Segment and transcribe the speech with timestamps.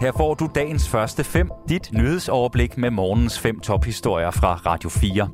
[0.00, 5.28] Her får du dagens første fem, dit nyhedsoverblik med morgens fem tophistorier fra Radio 4.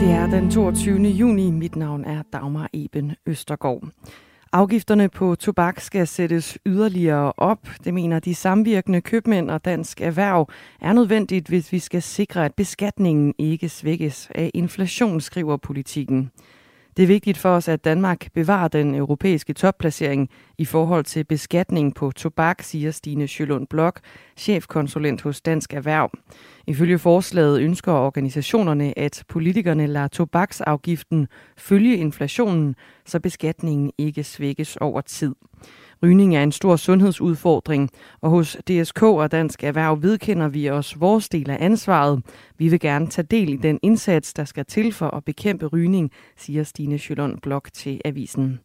[0.00, 0.98] Det er den 22.
[1.02, 1.50] juni.
[1.50, 3.82] Mit navn er Dagmar Eben Østergaard.
[4.52, 7.68] Afgifterne på tobak skal sættes yderligere op.
[7.84, 10.48] Det mener de samvirkende købmænd og dansk erhverv
[10.80, 16.30] er nødvendigt, hvis vi skal sikre, at beskatningen ikke svækkes af inflation, skriver politikken.
[16.98, 21.94] Det er vigtigt for os, at Danmark bevarer den europæiske topplacering i forhold til beskatning
[21.94, 24.00] på tobak, siger Stine Sjølund Blok,
[24.36, 26.10] chefkonsulent hos Dansk Erhverv.
[26.66, 32.74] Ifølge forslaget ønsker organisationerne, at politikerne lader tobaksafgiften følge inflationen,
[33.06, 35.34] så beskatningen ikke svækkes over tid.
[36.02, 41.28] Rygning er en stor sundhedsudfordring, og hos DSK og Dansk Erhverv vedkender vi os vores
[41.28, 42.22] del af ansvaret.
[42.58, 46.10] Vi vil gerne tage del i den indsats, der skal til for at bekæmpe rygning,
[46.36, 48.60] siger Stine Schøllund Blok til avisen.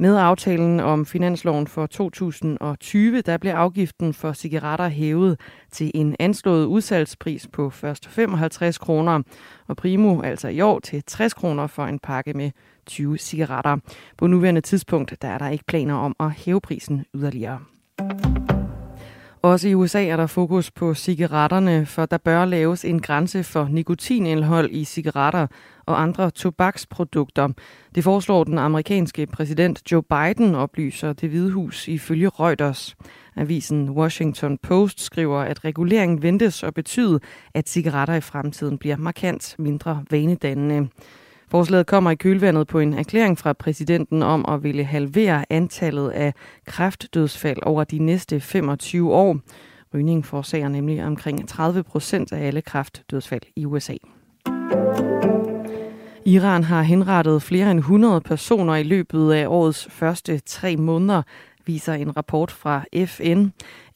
[0.00, 5.40] Med aftalen om finansloven for 2020, der blev afgiften for cigaretter hævet
[5.72, 9.22] til en anslået udsalgspris på først 55 kroner,
[9.66, 12.50] og primo altså i år til 60 kroner for en pakke med
[12.86, 13.76] 20 cigaretter.
[14.16, 17.60] På nuværende tidspunkt der er der ikke planer om at hæve prisen yderligere.
[19.42, 23.68] Også i USA er der fokus på cigaretterne, for der bør laves en grænse for
[23.70, 25.46] nikotinindhold i cigaretter
[25.86, 27.48] og andre tobaksprodukter.
[27.94, 32.96] Det foreslår den amerikanske præsident Joe Biden, oplyser det hvide hus ifølge Reuters.
[33.36, 37.20] Avisen Washington Post skriver, at reguleringen ventes at betyde,
[37.54, 40.88] at cigaretter i fremtiden bliver markant mindre vanedannende.
[41.50, 46.34] Forslaget kommer i kølvandet på en erklæring fra præsidenten om at ville halvere antallet af
[46.66, 49.36] kræftdødsfald over de næste 25 år.
[49.94, 53.94] Rygning forårsager nemlig omkring 30 procent af alle kræftdødsfald i USA.
[56.26, 61.22] Iran har henrettet flere end 100 personer i løbet af årets første tre måneder,
[61.68, 63.46] viser en rapport fra FN.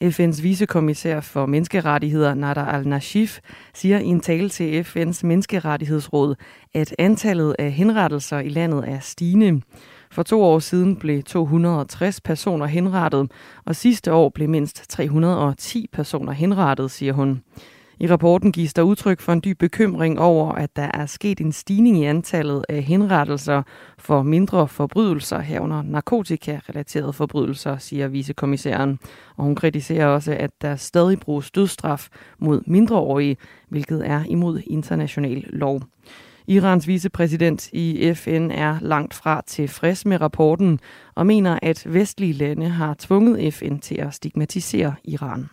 [0.03, 3.39] FN's vicekommissær for menneskerettigheder, Nada al-Nashif,
[3.73, 6.35] siger i en tale til FN's menneskerettighedsråd,
[6.73, 9.61] at antallet af henrettelser i landet er stigende.
[10.11, 13.31] For to år siden blev 260 personer henrettet,
[13.65, 17.41] og sidste år blev mindst 310 personer henrettet, siger hun.
[17.99, 21.51] I rapporten gives der udtryk for en dyb bekymring over, at der er sket en
[21.51, 23.63] stigning i antallet af henrettelser
[23.97, 28.99] for mindre forbrydelser herunder narkotikarelaterede forbrydelser, siger vicekommissæren.
[29.37, 32.07] Og hun kritiserer også, at der stadig bruges dødsstraf
[32.39, 33.37] mod mindreårige,
[33.69, 35.81] hvilket er imod international lov.
[36.47, 40.79] Irans vicepræsident i FN er langt fra tilfreds med rapporten
[41.15, 45.49] og mener, at vestlige lande har tvunget FN til at stigmatisere Iran.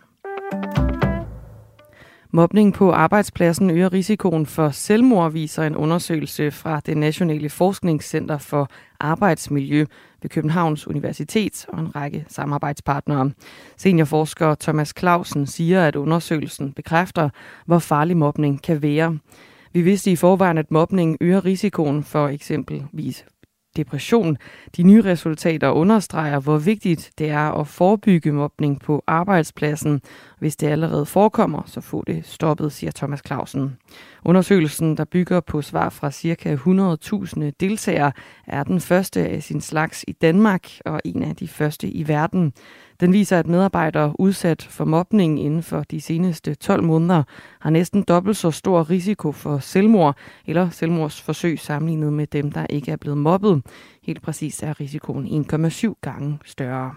[2.32, 8.68] Mobning på arbejdspladsen øger risikoen for selvmord, viser en undersøgelse fra det Nationale Forskningscenter for
[9.00, 9.86] Arbejdsmiljø
[10.22, 13.30] ved Københavns Universitet og en række samarbejdspartnere.
[13.76, 17.28] Seniorforsker Thomas Clausen siger, at undersøgelsen bekræfter,
[17.66, 19.18] hvor farlig mobning kan være.
[19.72, 23.24] Vi vidste i forvejen, at mobning øger risikoen for eksempelvis
[23.76, 24.36] depression.
[24.76, 30.00] De nye resultater understreger, hvor vigtigt det er at forebygge mobning på arbejdspladsen.
[30.38, 33.76] Hvis det allerede forekommer, så få det stoppet, siger Thomas Clausen.
[34.24, 36.54] Undersøgelsen, der bygger på svar fra ca.
[37.44, 38.12] 100.000 deltagere,
[38.46, 42.52] er den første af sin slags i Danmark og en af de første i verden.
[43.00, 47.22] Den viser, at medarbejdere udsat for mobning inden for de seneste 12 måneder
[47.60, 50.16] har næsten dobbelt så stor risiko for selvmord
[50.46, 53.62] eller selvmordsforsøg sammenlignet med dem, der ikke er blevet mobbet.
[54.02, 56.94] Helt præcis er risikoen 1,7 gange større.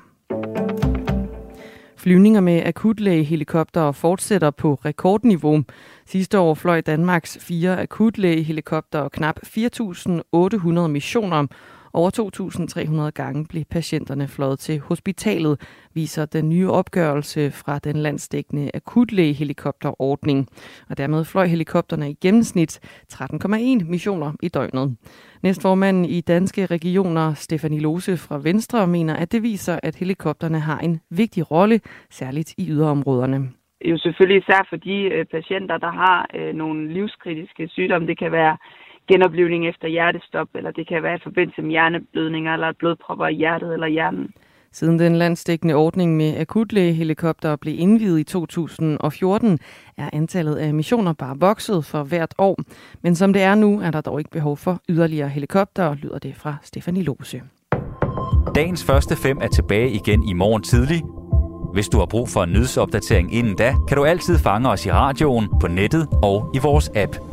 [1.97, 5.63] Flyvninger med akutlægehelikopter fortsætter på rekordniveau.
[6.06, 11.47] Sidste år fløj Danmarks fire akutlægehelikoptere knap 4.800 missioner,
[11.94, 12.09] over
[13.08, 15.59] 2.300 gange blev patienterne fløjet til hospitalet,
[15.94, 20.48] viser den nye opgørelse fra den landsdækkende akutlægehelikopterordning.
[20.90, 22.80] Og dermed fløj helikopterne i gennemsnit
[23.13, 24.98] 13,1 missioner i døgnet.
[25.44, 30.80] Næstformanden i Danske Regioner, Stefanie Lose fra Venstre, mener, at det viser, at helikopterne har
[30.80, 33.50] en vigtig rolle, særligt i yderområderne
[33.86, 38.07] jo selvfølgelig især for de øh, patienter, der har øh, nogle livskritiske sygdomme.
[38.07, 38.57] Det kan være
[39.07, 43.73] genoplevning efter hjertestop, eller det kan være i forbindelse med hjerneblødninger, eller blodpropper i hjertet
[43.73, 44.33] eller hjernen.
[44.71, 49.59] Siden den landsdækkende ordning med akutlægehelikopter blev indvidet i 2014,
[49.97, 52.57] er antallet af missioner bare vokset for hvert år.
[53.01, 56.35] Men som det er nu, er der dog ikke behov for yderligere helikopter, lyder det
[56.35, 57.41] fra Stefanie Lose.
[58.55, 61.01] Dagens første fem er tilbage igen i morgen tidlig.
[61.73, 64.91] Hvis du har brug for en nyhedsopdatering inden da, kan du altid fange os i
[64.91, 67.32] radioen, på nettet og i vores app.